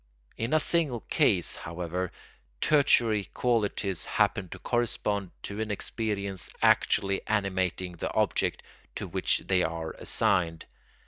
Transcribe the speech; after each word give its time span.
In 0.35 0.51
a 0.55 0.59
single 0.59 1.01
case, 1.01 1.55
however, 1.57 2.11
tertiary 2.59 3.25
qualities 3.35 4.05
happen 4.05 4.49
to 4.49 4.57
correspond 4.57 5.29
to 5.43 5.61
an 5.61 5.69
experience 5.69 6.49
actually 6.59 7.21
animating 7.27 7.91
the 7.91 8.11
object 8.15 8.63
to 8.95 9.07
which 9.07 9.43
they 9.45 9.61
are 9.61 9.91
assigned. 9.91 10.65